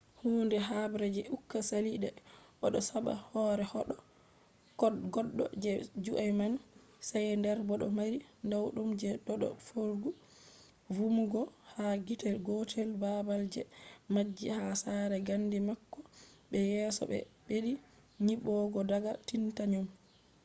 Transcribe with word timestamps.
hunde 0.21 0.57
habre 0.69 1.05
je 1.15 1.21
uka 1.37 1.59
sali 1.69 1.91
de 2.03 2.09
odo 2.65 2.79
sabba 2.89 3.13
hore 3.29 3.63
goddo 5.13 5.45
je 5.63 5.71
jui 6.03 6.29
man. 6.39 6.53
schneider 7.07 7.57
bo 7.67 7.73
do 7.81 7.87
mari 7.99 8.19
nawdum 8.49 8.89
je 9.01 9.09
dodo 9.25 9.49
feugo 9.67 10.09
vumugo 10.95 11.41
ha 11.71 11.85
gite 12.05 12.29
gotel 12.47 12.89
babal 13.01 13.43
je 13.53 13.61
majji 14.13 14.47
ha 14.57 14.65
sare 14.83 15.17
gandi 15.27 15.57
mako 15.67 15.99
be 16.49 16.59
yeso 16.73 17.03
je 17.05 17.09
be 17.09 17.17
beddi 17.45 17.71
nyibugo 18.25 18.79
daga 18.91 19.11
titanium 19.27 19.87